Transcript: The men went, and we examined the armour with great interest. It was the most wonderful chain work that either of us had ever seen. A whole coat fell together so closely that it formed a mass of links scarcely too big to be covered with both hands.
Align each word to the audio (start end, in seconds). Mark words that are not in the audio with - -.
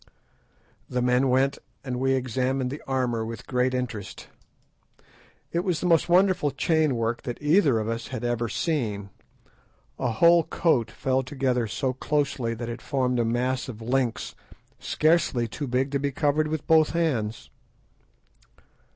The 0.89 1.03
men 1.03 1.29
went, 1.29 1.59
and 1.83 1.99
we 1.99 2.13
examined 2.13 2.71
the 2.71 2.81
armour 2.87 3.23
with 3.23 3.45
great 3.45 3.75
interest. 3.75 4.29
It 5.51 5.59
was 5.59 5.79
the 5.79 5.85
most 5.85 6.09
wonderful 6.09 6.49
chain 6.49 6.95
work 6.95 7.21
that 7.21 7.37
either 7.39 7.77
of 7.79 7.87
us 7.87 8.07
had 8.07 8.23
ever 8.23 8.49
seen. 8.49 9.11
A 9.99 10.13
whole 10.13 10.43
coat 10.45 10.89
fell 10.89 11.21
together 11.21 11.67
so 11.67 11.93
closely 11.93 12.55
that 12.55 12.67
it 12.67 12.81
formed 12.81 13.19
a 13.19 13.23
mass 13.23 13.69
of 13.69 13.79
links 13.79 14.33
scarcely 14.79 15.47
too 15.47 15.67
big 15.67 15.91
to 15.91 15.99
be 15.99 16.11
covered 16.11 16.47
with 16.47 16.65
both 16.65 16.93
hands. 16.93 17.51